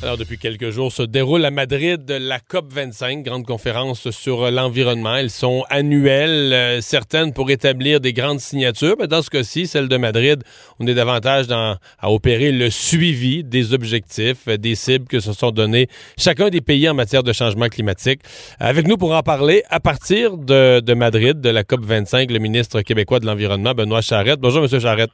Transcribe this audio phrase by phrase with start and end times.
[0.00, 5.16] Alors, depuis quelques jours se déroule à Madrid la COP 25, grande conférence sur l'environnement.
[5.16, 9.88] Elles sont annuelles, euh, certaines pour établir des grandes signatures, mais dans ce cas-ci, celle
[9.88, 10.44] de Madrid,
[10.78, 15.32] on est davantage dans, à opérer le suivi des objectifs, euh, des cibles que se
[15.32, 18.20] sont donnés chacun des pays en matière de changement climatique.
[18.60, 22.38] Avec nous pour en parler, à partir de, de Madrid, de la COP 25, le
[22.38, 24.38] ministre québécois de l'Environnement, Benoît Charette.
[24.38, 25.10] Bonjour, Monsieur Charette.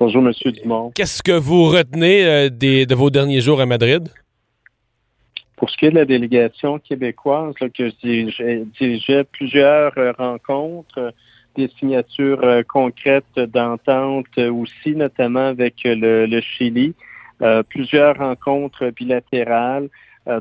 [0.00, 0.32] Bonjour, M.
[0.62, 0.92] Dumont.
[0.94, 4.08] Qu'est-ce que vous retenez euh, des, de vos derniers jours à Madrid?
[5.56, 10.96] Pour ce qui est de la délégation québécoise, là, que je dirigeais plusieurs euh, rencontres,
[10.96, 11.10] euh,
[11.54, 16.94] des signatures concrètes d'entente aussi, notamment avec le, le Chili,
[17.68, 19.88] plusieurs rencontres bilatérales.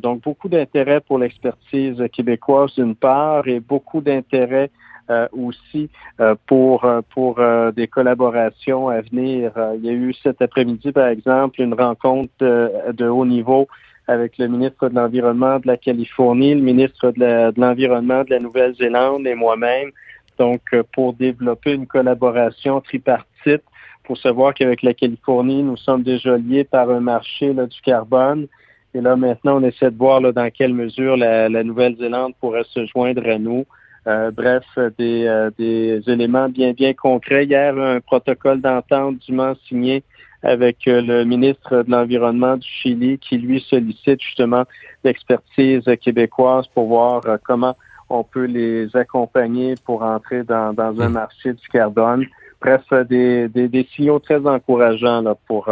[0.04, 4.99] donc, beaucoup d'intérêt pour l'expertise québécoise d'une part et beaucoup d'intérêt euh,
[5.32, 7.40] aussi euh, pour euh, pour
[7.76, 9.52] des collaborations à venir.
[9.76, 13.68] il y a eu cet après-midi, par exemple, une rencontre de, haut niveau
[14.08, 19.28] avec le ministre de l'Environnement de la Californie, le ministre de l'Environnement de la Nouvelle-Zélande
[19.28, 19.92] et moi-même,
[20.38, 20.62] donc
[20.94, 23.64] pour développer une collaboration tripartite
[24.04, 28.48] pour savoir qu'avec la Californie, nous sommes déjà liés par un marché là, du carbone.
[28.96, 32.66] Et là, maintenant, on essaie de voir là, dans quelle mesure la, la Nouvelle-Zélande pourrait
[32.70, 33.68] se joindre à nous
[34.08, 34.64] euh, bref,
[34.98, 37.46] des, euh, des éléments bien, bien concrets.
[37.46, 40.04] Hier, un protocole d'entente dûment signé
[40.42, 44.64] avec euh, le ministre de l'Environnement du Chili qui, lui, sollicite justement
[45.04, 47.76] l'expertise québécoise pour voir comment
[48.10, 52.26] on peut les accompagner pour entrer dans, dans un marché du carbone.
[52.62, 55.70] Bref, des, des, des signaux très encourageants là, pour,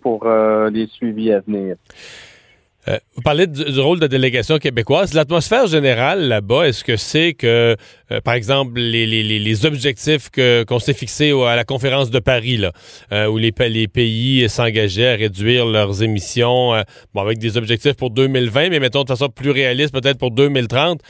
[0.00, 1.76] pour les suivis à venir.
[2.88, 5.14] Euh, vous parlez du, rôle de délégation québécoise.
[5.14, 7.76] L'atmosphère générale là-bas, est-ce que c'est que,
[8.10, 12.18] euh, par exemple, les, les, les objectifs que, qu'on s'est fixés à la conférence de
[12.18, 12.72] Paris, là,
[13.12, 16.72] euh, où les, les pays s'engageaient à réduire leurs émissions,
[17.14, 21.00] bon, avec des objectifs pour 2020, mais mettons de façon plus réaliste, peut-être pour 2030,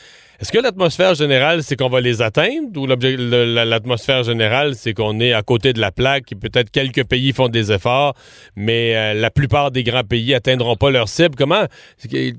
[0.40, 5.32] est-ce que l'atmosphère générale, c'est qu'on va les atteindre ou l'atmosphère générale, c'est qu'on est
[5.32, 8.14] à côté de la plaque et peut-être quelques pays font des efforts,
[8.56, 11.36] mais euh, la plupart des grands pays atteindront pas leur cible?
[11.36, 11.64] Comment,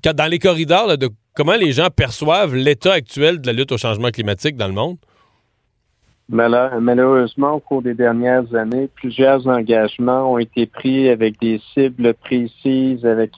[0.03, 4.09] dans les corridors, de, comment les gens perçoivent l'état actuel de la lutte au changement
[4.09, 4.97] climatique dans le monde?
[6.27, 13.05] Malheureusement, au cours des dernières années, plusieurs engagements ont été pris avec des cibles précises,
[13.05, 13.33] avec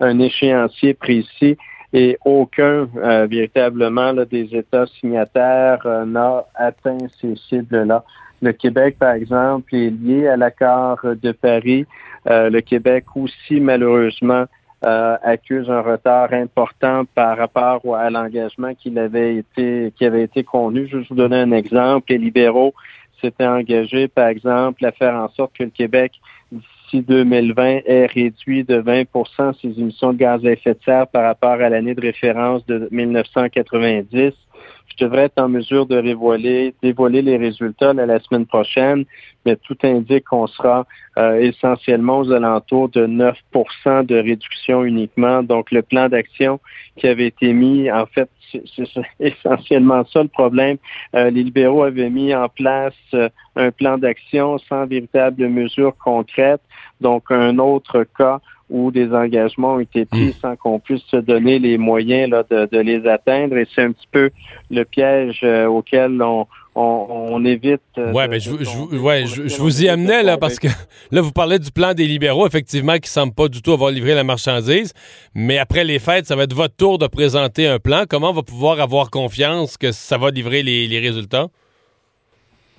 [0.00, 1.56] un échéancier précis
[1.96, 8.04] et aucun euh, véritablement des États signataires euh, n'a atteint ces cibles-là.
[8.42, 11.86] Le Québec, par exemple, est lié à l'accord de Paris.
[12.28, 14.44] Euh, le Québec aussi, malheureusement,
[14.82, 20.86] accuse un retard important par rapport à l'engagement qui avait été qui avait été connu.
[20.86, 22.12] Je vais vous donner un exemple.
[22.12, 22.72] Les libéraux
[23.20, 26.12] s'étaient engagés, par exemple, à faire en sorte que le Québec
[26.90, 31.24] si 2020 est réduit de 20% ses émissions de gaz à effet de serre par
[31.24, 34.32] rapport à l'année de référence de 1990.
[34.88, 39.04] Je devrais être en mesure de dévoiler, dévoiler les résultats la semaine prochaine,
[39.44, 40.86] mais tout indique qu'on sera
[41.18, 45.42] euh, essentiellement aux alentours de 9% de réduction uniquement.
[45.42, 46.60] Donc, le plan d'action
[46.96, 48.62] qui avait été mis, en fait, c'est
[49.20, 50.78] essentiellement ça le problème.
[51.14, 56.60] Euh, les libéraux avaient mis en place euh, un plan d'action sans véritable mesure concrète.
[57.00, 60.32] Donc, un autre cas où des engagements ont été pris hmm.
[60.42, 63.56] sans qu'on puisse se donner les moyens là, de, les atteindre.
[63.56, 64.30] Et c'est un petit peu
[64.70, 67.80] le piège euh, auquel on, on, évite.
[67.96, 70.68] Euh, ouais, mais je, je, vous y amenais là parce que
[71.12, 74.14] là vous parlez du plan des libéraux effectivement qui semble pas du tout avoir livré
[74.14, 74.92] la marchandise,
[75.34, 78.04] mais après les fêtes, ça va être votre tour de présenter un plan.
[78.08, 81.46] Comment on va pouvoir avoir confiance que ça va livrer les, les résultats?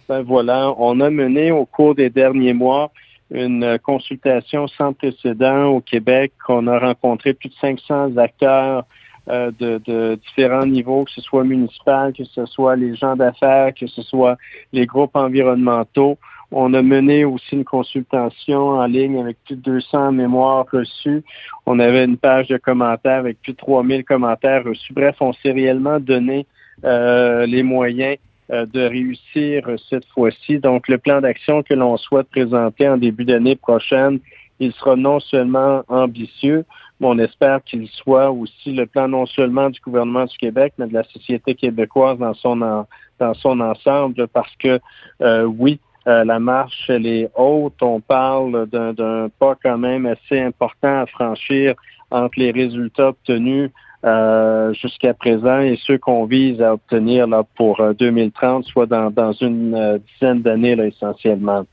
[0.10, 2.92] Ben voilà, on a mené au cours des derniers mois
[3.32, 6.34] une consultation sans précédent au Québec.
[6.48, 8.86] On a rencontré plus de 500 acteurs
[9.30, 13.86] euh, de, différents niveaux, que ce soit municipal, que ce soit les gens d'affaires, que
[13.86, 14.38] ce soit
[14.72, 16.18] les groupes environnementaux.
[16.50, 21.26] On a mené aussi une consultation en ligne avec plus de 200 mémoires reçues.
[21.66, 24.94] On avait une page de commentaires avec plus de 3000 commentaires reçus.
[24.94, 26.46] Bref, on s'est réellement donné
[26.86, 28.18] euh, les moyens
[28.50, 30.60] de réussir cette fois-ci.
[30.60, 34.20] Donc, le plan d'action que l'on souhaite présenter en début d'année prochaine,
[34.60, 36.66] il sera non seulement ambitieux,
[37.00, 40.88] mais on espère qu'il soit aussi le plan non seulement du gouvernement du Québec, mais
[40.88, 42.86] de la société québécoise dans son
[43.20, 44.80] dans son ensemble, parce que
[45.22, 47.82] euh, oui, la marche elle est haute.
[47.82, 51.76] On parle d'un pas quand même assez important à franchir
[52.12, 53.72] entre les résultats obtenus
[54.04, 60.00] jusqu'à présent et ceux qu'on vise à obtenir là, pour 2030, soit dans, dans une
[60.14, 61.66] dizaine d'années essentiellement.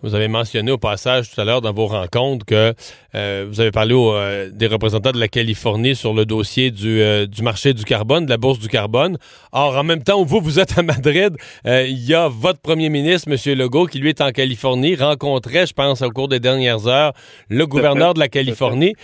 [0.00, 2.72] Vous avez mentionné au passage tout à l'heure dans vos rencontres que
[3.16, 7.26] euh, vous avez parlé euh, des représentants de la Californie sur le dossier du, euh,
[7.26, 9.18] du, marché du carbone, de la bourse du carbone.
[9.50, 12.90] Or, en même temps où vous, vous êtes à Madrid, il y a votre premier
[12.90, 13.58] ministre, M.
[13.58, 17.12] Legault, qui lui est en Californie, rencontrait, je pense, au cours des dernières heures,
[17.48, 18.94] le gouverneur de la Californie.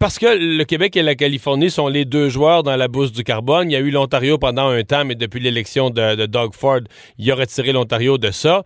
[0.00, 3.22] parce que le Québec et la Californie sont les deux joueurs dans la bourse du
[3.22, 3.70] carbone.
[3.70, 6.80] Il y a eu l'Ontario pendant un temps, mais depuis l'élection de, de Doug Ford,
[7.16, 8.64] il a retiré l'Ontario de ça.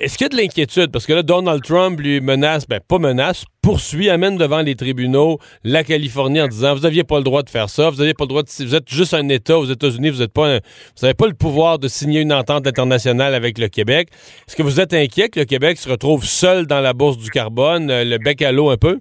[0.00, 0.90] Est-ce qu'il y a de l'inquiétude?
[0.90, 5.38] Parce que là, Donald Trump lui menace, ben pas menace, poursuit, amène devant les tribunaux
[5.62, 8.24] la Californie en disant Vous n'aviez pas le droit de faire ça, vous n'aviez pas
[8.24, 8.48] le droit de.
[8.64, 10.58] Vous êtes juste un État aux États-Unis, vous n'avez pas,
[11.00, 14.08] pas le pouvoir de signer une entente internationale avec le Québec.
[14.48, 17.30] Est-ce que vous êtes inquiet que le Québec se retrouve seul dans la bourse du
[17.30, 19.00] carbone, euh, le bec à l'eau un peu?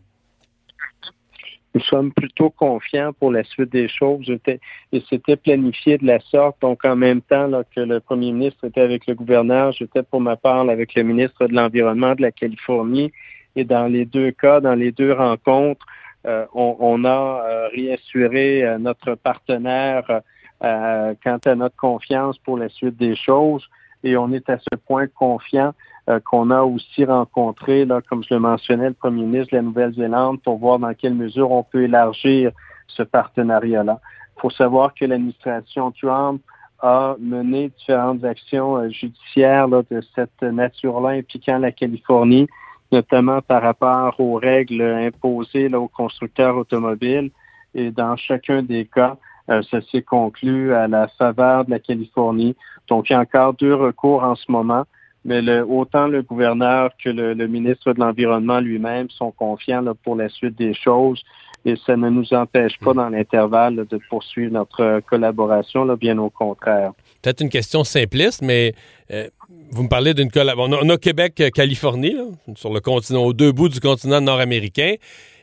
[1.73, 4.31] Nous sommes plutôt confiants pour la suite des choses.
[4.47, 6.61] Et c'était planifié de la sorte.
[6.61, 10.21] Donc, en même temps là, que le premier ministre était avec le gouverneur, j'étais pour
[10.21, 13.11] ma part avec le ministre de l'Environnement de la Californie.
[13.55, 15.85] Et dans les deux cas, dans les deux rencontres,
[16.25, 20.21] euh, on, a euh, réassuré euh, notre partenaire
[20.61, 23.67] quant à notre confiance pour la suite des choses.
[24.05, 25.73] Et on est à ce point confiant
[26.09, 29.63] euh, qu'on a aussi rencontré, là, comme je le mentionnais, le premier ministre de la
[29.63, 32.51] Nouvelle-Zélande pour voir dans quelle mesure on peut élargir
[32.87, 33.99] ce partenariat-là.
[34.37, 36.41] Il faut savoir que l'administration Trump
[36.81, 42.47] a mené différentes actions euh, judiciaires de cette nature-là impliquant la Californie,
[42.91, 47.31] notamment par rapport aux règles imposées là, aux constructeurs automobiles.
[47.73, 49.15] Et dans chacun des cas,
[49.49, 52.57] euh, ça s'est conclu à la faveur de la Californie.
[52.89, 54.83] Donc, il y a encore deux recours en ce moment
[55.25, 60.29] mais le, autant le gouverneur que le, ministre de l'Environnement lui-même sont confiants pour la
[60.29, 61.23] suite des choses
[61.65, 66.29] et ça ne nous empêche pas dans l'intervalle de poursuivre notre collaboration, là, bien au
[66.29, 66.91] contraire.
[67.21, 68.73] Peut-être une question simpliste, mais
[69.11, 69.29] euh,
[69.71, 70.77] vous me parlez d'une collaboration.
[70.81, 72.17] On, a Québec-Californie,
[72.55, 74.95] sur le continent, aux deux bouts du continent nord-américain.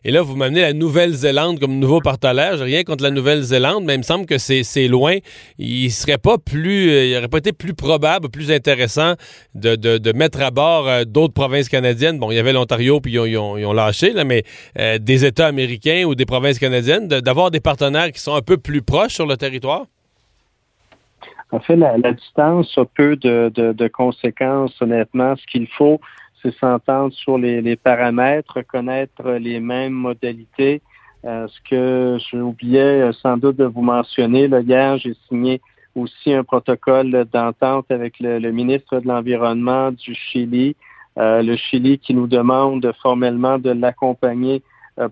[0.04, 2.58] Et là, vous m'amenez la Nouvelle-Zélande comme nouveau partenaire.
[2.58, 5.16] Rien contre la Nouvelle-Zélande, mais il me semble que c'est loin.
[5.58, 9.14] Il serait pas plus, euh, il aurait pas été plus probable, plus intéressant
[9.54, 12.18] de, mettre à bord euh, d'autres provinces canadiennes.
[12.18, 14.42] Bon, il y avait l'Ontario, puis ils ont, lâché, là, mais
[14.78, 18.56] euh, des États américains ou des provinces canadiennes, d'avoir des partenaires qui sont un peu
[18.56, 19.84] plus proches sur le territoire?
[21.52, 25.34] En fait, la, distance a peu de conséquences, honnêtement.
[25.36, 26.00] Ce qu'il faut,
[26.42, 30.80] c'est s'entendre sur les, paramètres, connaître les mêmes modalités.
[31.24, 35.60] Euh, ce que j'oubliais euh, sans doute de vous mentionner, là, hier, j'ai signé
[35.94, 40.76] aussi un protocole d'entente avec le, ministre de l'Environnement du Chili,
[41.18, 44.62] euh, le Chili qui nous demande formellement de l'accompagner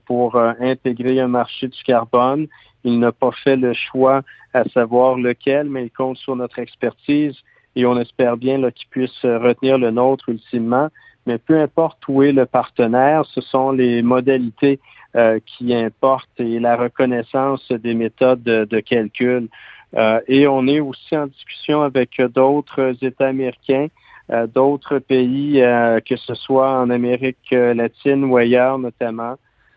[0.05, 2.47] pour intégrer un marché du carbone.
[2.85, 4.23] Il n'a pas fait le choix
[4.53, 7.35] à savoir lequel, mais il compte sur notre expertise
[7.75, 10.89] et on espère bien qu'il puisse retenir le nôtre ultimement
[11.29, 14.81] mais peu importe où est le partenaire, ce sont les modalités
[15.15, 19.49] euh, qui importent et la reconnaissance des méthodes de, calcul.
[19.95, 23.89] Euh, et on est aussi en discussion avec d'autres États américains,
[24.33, 25.61] euh, d'autres pays,
[26.09, 29.37] que ce soit en Amérique latine ou ailleurs notamment.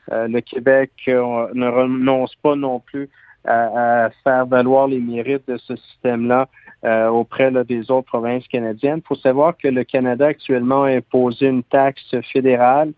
[0.10, 3.10] le Québec ne renonce pas non plus
[3.46, 6.48] à, faire valoir les mérites de ce système-là
[6.86, 9.00] euh, auprès des autres provinces canadiennes.
[9.04, 12.94] Il faut savoir que le Canada actuellement a imposé une taxe fédérale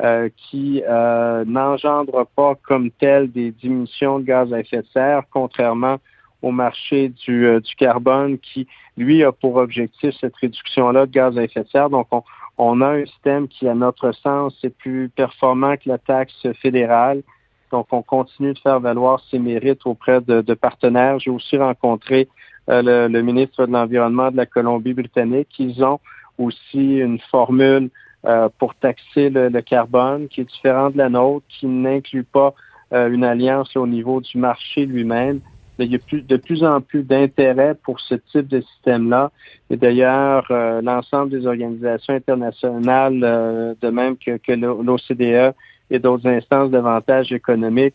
[0.00, 5.22] euh, qui euh, n'engendre pas comme telle des diminutions de gaz à effet de serre,
[5.32, 5.96] contrairement
[6.40, 11.42] au marché du, du carbone qui, lui, a pour objectif cette réduction-là de gaz à
[11.42, 11.90] effet de serre.
[11.90, 12.22] Donc, on,
[12.58, 17.22] on a un système qui, à notre sens, est plus performant que la taxe fédérale.
[17.70, 21.20] Donc, on continue de faire valoir ses mérites auprès de, partenaires.
[21.20, 22.28] J'ai aussi rencontré
[22.68, 25.48] euh, le, ministre de l'Environnement de la Colombie-Britannique.
[25.58, 26.00] Ils ont
[26.36, 27.90] aussi une formule
[28.26, 32.54] euh, pour taxer le, carbone qui est différente de la nôtre, qui n'inclut pas
[32.92, 35.40] euh, une alliance au niveau du marché lui-même.
[35.78, 39.30] Il y a de plus en plus d'intérêt pour ce type de système-là.
[39.70, 40.44] Et d'ailleurs,
[40.82, 45.54] l'ensemble des organisations internationales, de même que, que l'OCDE,
[45.90, 47.94] et d'autres instances d'avantages économiques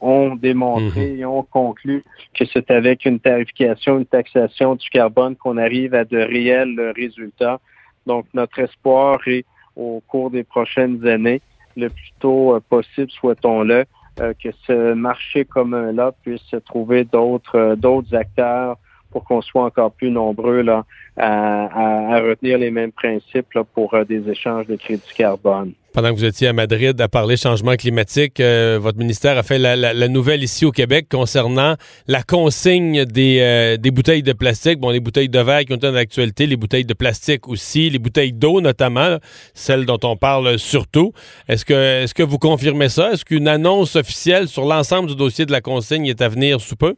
[0.00, 1.20] ont démontré mhm.
[1.20, 6.04] et ont conclu que c'est avec une tarification, une taxation du carbone qu'on arrive à
[6.04, 7.60] de réels résultats.
[8.06, 11.40] Donc, notre espoir est au cours des prochaines années,
[11.76, 13.84] le plus tôt euh, possible, souhaitons-le,
[14.20, 18.78] euh, que ce marché commun-là puisse trouver d'autres euh, d'autres acteurs
[19.10, 20.84] pour qu'on soit encore plus nombreux là,
[21.16, 25.72] à, retenir les mêmes principes pour euh, des échanges de crédits carbone.
[25.96, 29.58] Pendant que vous étiez à Madrid à parler changement climatique, euh, votre ministère a fait
[29.58, 31.76] la, nouvelle ici au Québec concernant
[32.06, 34.78] la consigne des, euh, des, bouteilles de plastique.
[34.78, 37.88] Bon, les bouteilles de verre qui ont été dans l'actualité, les bouteilles de plastique aussi,
[37.88, 39.16] les bouteilles d'eau notamment,
[39.54, 41.14] celles dont on parle surtout.
[41.48, 43.12] Est-ce que, est-ce que vous confirmez ça?
[43.12, 46.76] Est-ce qu'une annonce officielle sur l'ensemble du dossier de la consigne est à venir sous
[46.76, 46.94] peu?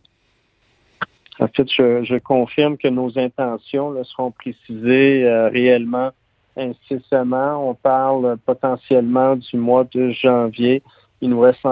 [1.39, 6.11] En fait, je, confirme que nos intentions seront précisées euh, réellement
[6.59, 7.69] incessamment.
[7.69, 10.83] On parle potentiellement du mois de janvier.
[11.21, 11.65] Il nous reste,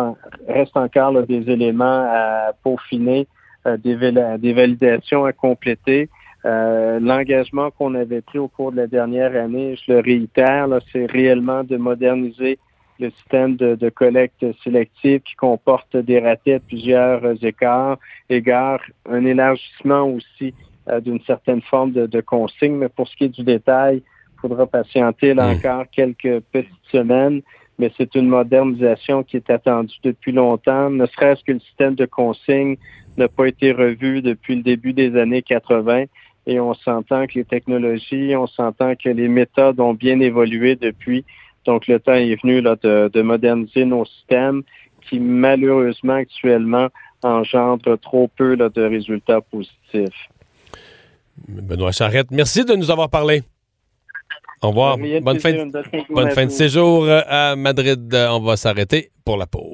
[0.76, 3.26] encore des éléments à peaufiner,
[3.66, 6.08] euh, des, validations à compléter.
[6.44, 11.06] Euh, l'engagement qu'on avait pris au cours de la dernière année, je le réitère, c'est
[11.06, 12.58] réellement de moderniser
[12.98, 17.98] le système de, collecte sélective qui comporte des ratets de plusieurs écarts,
[18.30, 20.54] égards, un élargissement aussi
[20.88, 22.76] euh, d'une certaine forme de, de, consigne.
[22.76, 24.02] Mais pour ce qui est du détail, il
[24.48, 27.42] faudra patienter là encore quelques petites semaines.
[27.78, 32.06] Mais c'est une modernisation qui est attendue depuis longtemps, ne serait-ce que le système de
[32.06, 32.76] consigne
[33.18, 36.04] n'a pas été revu depuis le début des années 80
[36.46, 41.24] et on s'entend que les technologies, on s'entend que les méthodes ont bien évolué depuis.
[41.64, 44.62] Donc, le temps est venu là, de, moderniser nos systèmes
[45.08, 46.88] qui, malheureusement, actuellement,
[47.22, 50.28] engendrent trop peu de résultats positifs.
[51.48, 53.42] Benoît Charrette, merci de nous avoir parlé.
[54.62, 54.96] Au revoir.
[55.22, 58.14] Bonne fin, de, bonne fin de séjour à Madrid.
[58.30, 59.64] On va s'arrêter pour la pause.